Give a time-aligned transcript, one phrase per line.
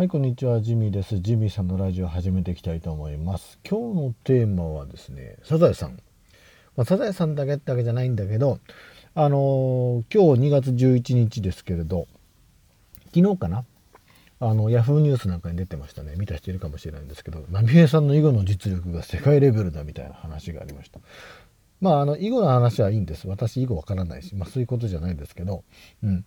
[0.00, 1.18] はい、こんにちは、ジミーです。
[1.18, 3.58] ジミーさんのラジオ始めていきたいと思います。
[3.68, 6.00] 今日のテーマはですね、サザエさん。
[6.74, 8.60] まあ、サザエさんだけってわけじゃないんだけど、
[9.14, 12.08] あのー今日2月11日ですけれど、
[13.14, 13.66] 昨日かな？
[14.40, 16.14] あの、ヤフーニュースなんかに出てましたね。
[16.16, 20.98] 見た人いるかもしれないんですけど、波平さんの囲碁の実力が世界レベルだみたいな話がありました。
[21.82, 23.28] まあ、あの、囲碁の話はいいんです。
[23.28, 25.62] 私、囲碁わからないし、まあ、そういうことじゃないですけど、
[26.02, 26.24] うん。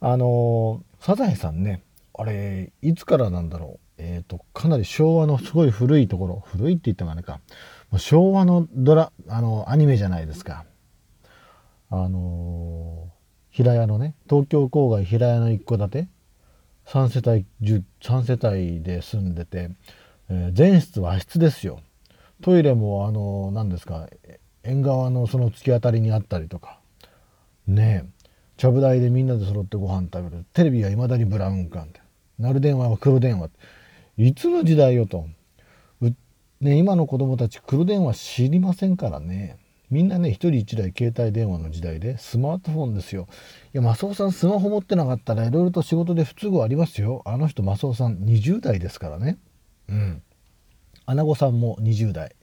[0.00, 1.82] あのーサザエさんね、
[2.18, 4.02] あれ、いつからなんだろう？
[4.02, 7.40] えっ、と、かなり昭和のすごい古いところ、古いって言ったらあれか。
[7.90, 10.64] もう昭和のドラ、あの、アニメじゃないですか。
[11.88, 13.12] あの
[13.50, 16.08] 平屋のね、東京郊外平屋の一戸建て、
[16.86, 19.70] 3世帯、13世帯で住んでて、
[20.28, 21.80] えー全室和室ですよ。
[22.42, 24.08] トイレも、あのー何ですか、
[24.64, 26.80] 縁側のその突き当たりにあったりとか。
[27.66, 28.26] ねえ。
[28.56, 30.44] ちゃぶ台でみんなで揃ってご飯食べる。
[30.52, 32.00] テレビは未だにブラウン管で。
[32.38, 33.50] 鳴る電話は黒電話。
[34.18, 35.26] いつの時代よと。
[36.58, 39.58] ね、今の子供たち黒電話知りませんからね。
[39.90, 43.28] みんなね、一人一台携帯電話の時代で、スマートフォンですよ。
[43.74, 47.22] いや、マスオさんスマホ持ってなかったらいろいろと仕事で不都合ありますよ。
[47.24, 49.38] あの人、マスオさん20代ですからね。
[49.88, 50.22] うん。
[51.04, 52.34] アナゴさんも20代。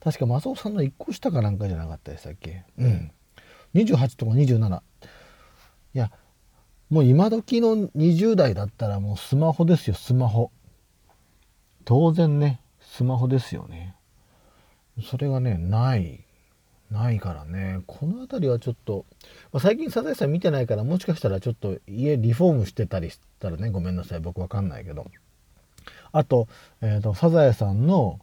[0.00, 2.62] 確かマスオさんの1個下かなんかじゃなかったでしたっけ？
[2.78, 3.10] うん。
[3.74, 4.80] 28とか27。
[5.94, 6.12] いや、
[6.90, 10.50] もう今時の20代だったらもうスマホですよ、スマホ。
[11.84, 13.94] 当然ね、スマホですよね。
[15.02, 16.26] それがね、ない。
[16.90, 17.80] ないからね。
[17.86, 19.04] この辺りはちょっと、
[19.52, 24.20] まあ、最近サザエさん見てないから、もしかしたらちょっと家リフォームしてたりしたらね、ごめんなさい。
[24.20, 25.06] 僕わかんないけど。
[26.12, 26.46] あと、
[26.80, 28.20] えっ、と、サザエさんの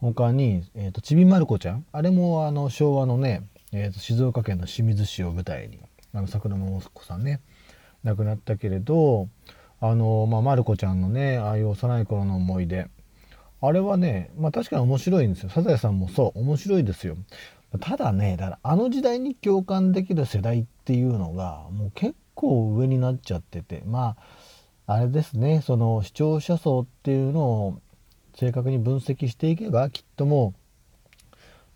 [0.00, 1.86] 他に、えっ、と、ちびまる子ちゃん。
[1.92, 5.78] あれもあの、昭和のね、えー、と静岡県の清水市を舞台に、
[6.12, 7.40] あの、桜桃子さんね、
[8.04, 9.28] 亡くなったけれど、
[9.80, 12.88] あの、まあ、まる子ちゃんのね、ああいう幼い頃の思い出。
[13.60, 15.48] あれはね、まあ確かに面白いんですよ。
[15.48, 17.16] サザエさんもそう、面白いですよ。
[17.80, 24.16] ただね、だからあの時代に共感できる世代っていうのが、もう結構上になっちゃってて、ま
[24.86, 27.80] あ、あれですね、その視聴者層っていうのを
[28.34, 30.52] 正確に分析していけば、きっとも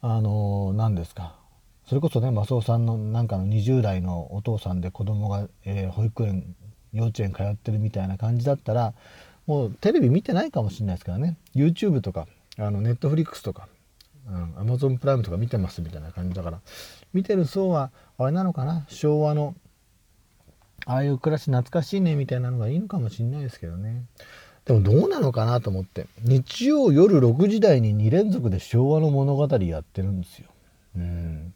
[0.03, 1.38] う、あの、何ですか。
[1.89, 6.55] それこそね、マスオさんのなんかの20代のお父さんで子供が、えー保育園、
[6.93, 8.93] 幼稚園通ってるみたいな感じだったら、
[9.47, 11.39] もうテレビ見てないかもしれないですからね。
[11.55, 12.29] YouTube とか、
[12.59, 13.69] あの、Netflix とか、
[14.29, 16.61] うん、Amazon プライムとか見てますみたいな感じだから、
[17.15, 18.85] 見てる層は、あれなのかな？
[18.89, 19.55] 昭和の、
[20.85, 24.05] ああいう暮らし懐かしいねみたいなのがいいのかもしれないですけどね。
[24.67, 26.07] でもどうなのかなと思って。
[26.23, 30.49] 日曜夜6時台に2連続で昭和の物語やってるんですよ。
[30.97, 31.55] うん。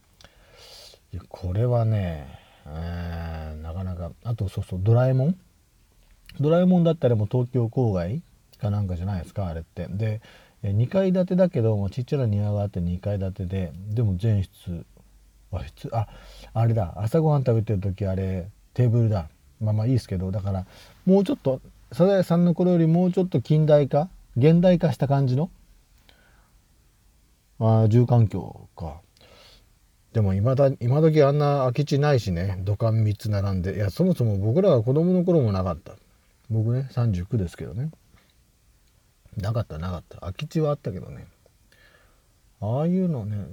[1.12, 2.26] いやこれはね、
[2.66, 5.36] えーなかなかあとそうそうドラえもん？
[6.40, 8.22] ドラえもんだったらもう東京郊外
[8.60, 9.86] かなんかじゃないですかあれって。
[9.88, 10.20] で
[10.64, 14.84] 2階建てだけどもちっちゃな庭があって2階建てででも全室
[15.50, 15.88] 和室？
[15.94, 16.08] あ
[16.54, 19.28] あれだ朝ごはん食べてる時あれテーブルだ。
[19.60, 20.66] まあまあいいですけどだから
[21.04, 21.60] もうちょっと
[21.92, 25.50] サザエさんの頃よりもうちょっと近代化現代化した感じの？
[27.60, 29.01] あ住環境か。
[30.12, 35.94] でも今だ今時あんな空き地ないしね土管3つ並んでいやそもそも僕らが子供の頃もなかった。
[36.50, 37.90] 僕ね39ですけどね。
[39.38, 40.20] なかったなかった。
[40.20, 41.26] 空き地はあったけどね。
[42.60, 43.46] ああいうのね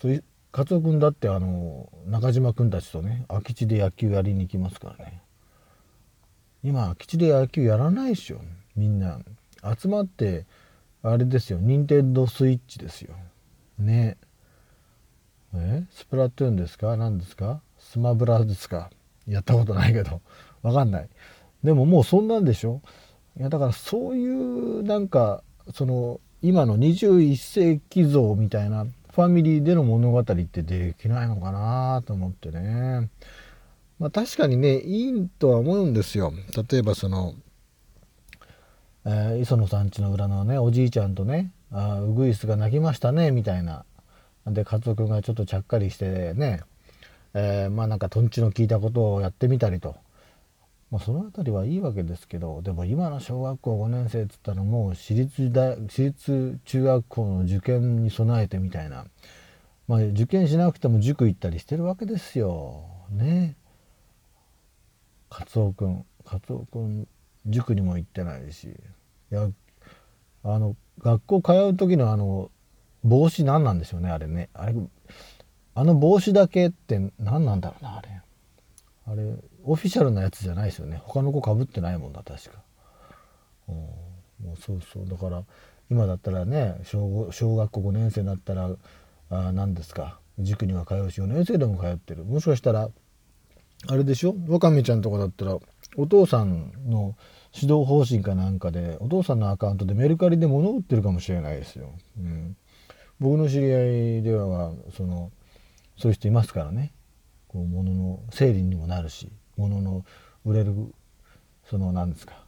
[0.00, 0.22] そうい
[0.52, 5.22] カツオ君だってあの中島君たちとね空き地で野球やりに行きますからね。
[6.62, 8.40] 今空き地で野球やらないでしょ。
[8.76, 9.20] みんな
[9.78, 10.44] 集まって
[11.02, 13.14] あれですよ任天堂スイッチですよ。
[13.78, 14.18] ね。
[14.20, 14.26] え
[15.60, 15.84] え？
[15.90, 16.96] スプラトゥーンですか？
[16.96, 17.60] 何ですか？
[17.78, 18.90] スマブラですか？
[19.26, 20.20] やったことないけど。
[20.62, 21.08] わかんない。
[21.62, 22.80] でももうそんなんでしょ？
[23.38, 33.08] いやだからそういうなんかその今の21世紀像みたいなファミリーでの物語ってできないのかなと思ってね。
[33.98, 36.32] まあ確かにねいいとは思うんですよ。
[36.70, 37.34] 例えばその
[39.06, 43.84] えー磯野さん家の裏のねおじいちゃんとねあウグイスが鳴きましたねみたいな。
[44.46, 46.60] で家族がちょっとちゃっかりしてね、
[47.32, 49.96] えーまあなんかとんちの効いたことをやってみたりと、
[50.90, 59.06] まあ、その辺りはいいわけですけどでも今の小学校5年生っつったらもう私立大私立中学校の受験に備えてみたいな、
[59.88, 62.84] まあ、受験しなくても塾行ったりしてるわけですよ。
[63.10, 63.56] ね。
[65.30, 67.08] カツオ君カツオ君
[67.46, 68.68] 塾にも行ってないし。
[69.32, 69.48] いや
[70.44, 72.50] あの学校通う時のあの
[73.04, 74.48] 帽子何なんでしょうねあれね。
[74.54, 74.74] あれ
[75.74, 78.08] あの帽子だけって何なんだろうなあれ。
[79.06, 81.00] あれオフィシャルなやつじゃないですよね。
[81.04, 82.62] 他の子かぶってないもんな確か。
[83.66, 85.08] もうそうそう。
[85.08, 85.44] だから
[85.90, 88.70] 今だったらね小小学校5年生だったら
[89.30, 90.18] あ何ですか。
[90.38, 92.24] 塾には通うし4年生でも通ってる。
[92.24, 92.88] もしかしたら
[93.86, 94.34] あれでしょ？
[94.48, 95.58] わかめちゃんとかだったら
[95.96, 97.14] お父さんの
[97.54, 101.92] 指導方針かなんかでお父さんのアカウントでメルカリで物売ってるかもしれないですよ。
[102.18, 102.56] うん、
[103.24, 105.32] 僕の知り合いではその
[105.96, 106.92] そういう人いますからね。
[107.48, 110.04] こう物の整理にもなるし物の
[110.44, 110.74] 売れる
[111.64, 112.44] その何ですか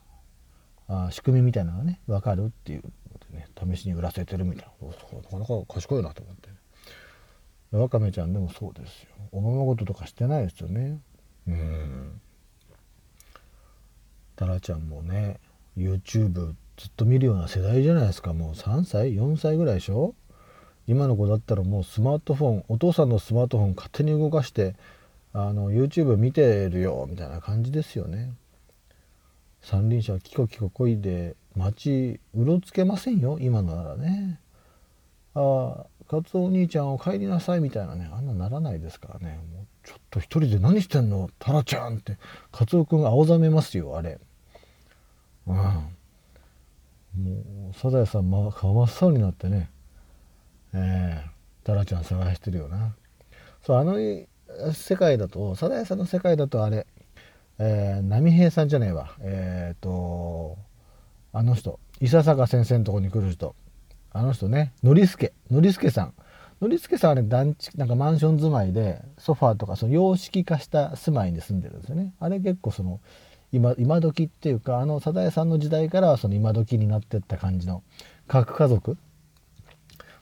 [0.87, 2.91] あ仕組みみたいなのがね分かるっていうの
[3.33, 4.89] でね試しに売らせてるみたいな。
[4.89, 6.51] なかなか賢いなと思って。
[7.75, 9.09] わかめちゃんでもそうですよ。
[9.33, 11.01] おままごととかしてないですよね。
[11.49, 12.21] うん。
[14.37, 15.41] タラちゃんもね
[15.75, 18.35] YouTube ずっと見るような世代じゃないですか。
[18.35, 20.15] もう3歳4歳ぐらいでしょ
[20.87, 24.75] 今の子だったらもうスマートフォンお父さんのスマートフォン勝手に動かして
[25.33, 28.33] あの YouTube 見てるよみたいな感じですよね。
[29.63, 34.41] 三輪車キコキコこいで街うろつけませんよ今のならね。
[35.35, 39.41] ああカツオお兄ちゃんお帰りなさいみたいなねあんなならないですからね。
[39.53, 42.17] もうちょっと一人で何してんのタラちゃんって。
[42.53, 44.19] カツオくんが青ざめますよあれ。
[45.47, 45.55] うん。
[45.55, 45.91] も
[47.73, 49.71] うサザエさん、ま、顔真っ青になってね、
[51.67, 52.95] タラちゃん探してるよな。
[53.65, 53.97] そうあの
[54.73, 56.87] 世界だとサザエさんの世界だとあれ、
[57.59, 59.17] えー、波平さんじゃねえわ。
[59.21, 60.57] えっ、ー、と
[61.33, 61.81] あの人。
[62.01, 63.57] 伊佐坂先生のとこに来る人。
[64.13, 64.75] あの人ね。
[64.85, 65.33] ノリスケ。
[65.51, 66.15] ノリスケさん。
[66.61, 72.15] ノリスケさんはね団地なんかマンション住まいでソファーとかその洋式化した住まいに住んでるんですよね。
[72.21, 73.01] あれ結構その
[73.51, 77.83] 今今時っていうかあのサザエさんの時代からはその今時になってった感じの
[78.29, 78.97] 核家族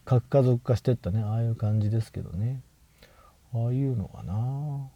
[0.04, 1.22] 核家族化してったね。
[1.22, 2.62] ああいう感じですけどね。
[3.54, 4.34] ああいうのかな。
[4.34, 4.90] 本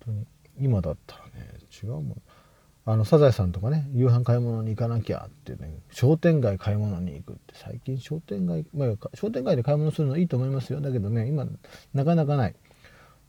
[0.00, 0.26] 当に。
[0.58, 2.22] 今だったらね違うもん。
[2.84, 10.80] あのサザエさんとかね夕飯買い物に行かなきゃってね商店街買い物に行くって最近商店街、まあ、商店街で買い物するのいいと思いますよ。
[10.80, 11.46] だけどね今
[11.94, 12.54] なかなかない。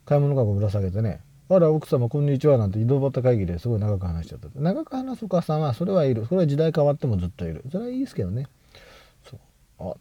[0.04, 4.48] 買い物かごぶら下げてね「あら奥様こんにちは」なんて井戸端会議ですごい長く話しちゃった。
[4.54, 6.26] 長く話すお母さんはそれはいる。
[6.26, 7.64] それは時代変わってもずっといる。
[7.70, 8.48] それはいいですけどね。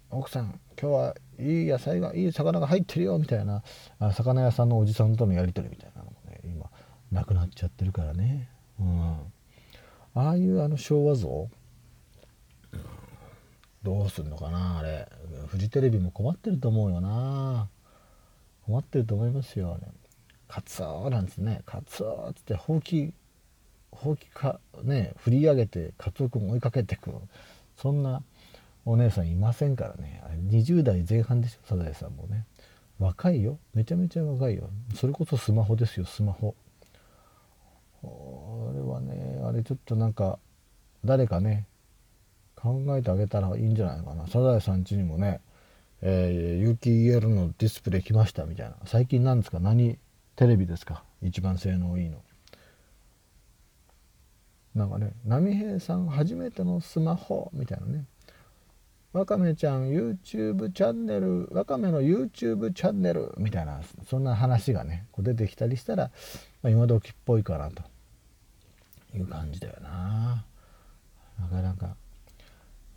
[0.09, 3.63] 奥さん今日はいい野菜がいい魚が入ってるよみたいな
[3.99, 6.69] あ魚屋さんのおじさんとのやり取りみたいなのもね今
[7.11, 8.49] なくなっちゃってるからね。
[8.79, 9.17] うん。
[10.15, 11.49] ああいうあの昭和像、
[13.83, 15.07] どうすんのかなあれ。
[15.47, 17.69] フジテレビも困ってると思うよな。
[18.65, 19.91] 困ってると思いますよあれ。
[20.47, 23.11] カツオなんですねカツオっつってほうき
[23.91, 27.11] ほうきかね振り上げてカツオ君追いかけてく
[27.75, 28.21] そんな
[28.85, 30.21] お姉さんいませんからね。
[30.49, 32.45] 20代前半でしょサザエさんもね。
[32.99, 33.57] 若いよ。
[33.73, 34.69] めちゃめちゃ若いよ。
[34.95, 36.55] それこそスマホですよスマホ。
[38.03, 38.05] あ
[38.73, 40.37] れはねあれちょっとなんか
[41.05, 41.65] 誰かね
[42.55, 44.27] 考えてあげたらいいんじゃないかな。
[44.27, 45.39] サザエさん家にもね、
[46.01, 48.75] えー、有機 EL のディスプレイ来ましたみたいな。
[48.85, 49.59] 最近なんですか？
[49.59, 49.97] 何
[50.35, 51.03] テレビですか？
[51.21, 52.21] 一番性能いいの。
[54.75, 58.05] なんかね波平さん初めてのスマホみたいなね。
[59.13, 66.11] わかめちゃん YouTube チャンネルわかめの YouTube チャンネルみたいなそんな話がねこう出てきたりしたら、
[66.61, 67.83] まあ、今時っぽいかなと。
[69.17, 70.43] いう感じだよな。
[71.39, 71.95] なかなか。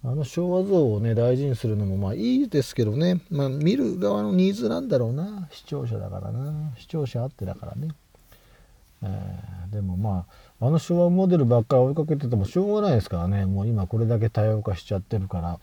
[0.05, 5.49] あの昭和像をね大事にするのもまあいいですけどね、まあ、見る側のニーズなんだろうな。
[5.51, 6.73] 視聴者だからな。
[6.79, 7.89] 視聴者あってだからね、
[9.03, 10.27] えー、でもま
[10.61, 13.47] ああの昭和モデルばっかり追いかけててもしょうがないですからね。
[13.47, 15.59] もう今これだけ多様化しちゃってるから。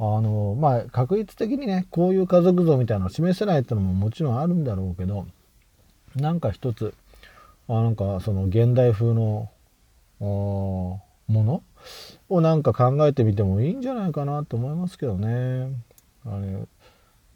[0.00, 5.26] あのまあ確率的にねこういう家族像みたいなのを示せないっていうのももちろんあるんだろうけど
[6.14, 6.94] なんか一つ
[7.68, 9.50] あなんかその現代風の
[10.20, 11.62] もの？
[12.28, 15.70] をなんか考えてみてもいいんじゃないかなと思いますけどね。
[16.26, 16.66] あれ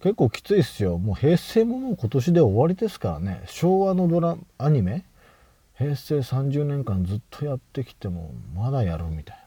[0.02, 0.98] 結構きついっすよ。
[0.98, 3.42] もう平成ももう今年で終わりですからね。
[3.46, 5.04] 昭和のドラアニメ？
[5.76, 9.41] 平成30年間ずっとやってきてもまだやるみたいな。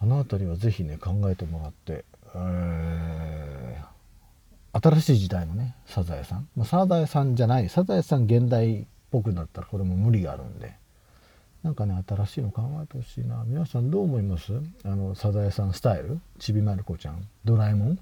[0.00, 10.74] あの辺りは是非ね考えてもらって、えー、新しい時代のねサザエさん、まあ、サザエさんじゃないサザエさん現代っぽくなったらこれも無理があるんで。
[11.62, 13.42] なんかね新しいの考えてほしいな。
[13.44, 14.52] 皆さんどう思います？
[14.84, 16.20] あのサザエさんスタイル？
[16.38, 17.26] ちびまる子ちゃん。
[17.44, 17.98] ドラえもん？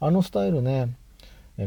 [0.00, 0.88] あのスタイルね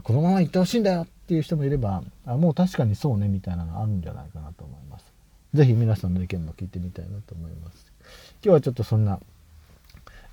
[0.03, 5.05] このまま行ってほしいんだよっていう人もいればあもう確かにそうねみたいなのあるんじゃないかなと思います。
[5.53, 7.93] 是非皆さんの意見も聞いてみたいなと思います。
[8.43, 9.17] 今日はちょっとそんな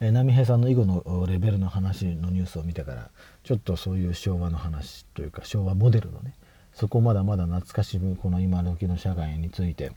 [0.06, 3.11] え波平さんの囲碁のレベルの話のニュースを見てから
[3.42, 6.34] ちょっとそういう昭和の話というか昭和モデルのね
[6.75, 9.92] そこまだまだ懐かしむこの今時の社会について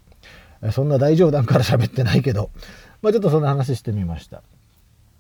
[0.62, 2.52] えそんな大冗談から喋ってないけど
[3.02, 4.42] まあ、ちょっとそんな話してみました。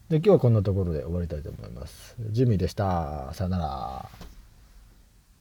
[0.10, 2.16] で今日はこんなところで終わりたいと思います。
[2.32, 3.32] ジミーでした。
[3.34, 4.37] さよなら。